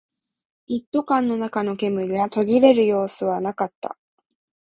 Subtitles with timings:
[0.65, 3.99] 一斗缶の中の煙は途切れる様子はなかった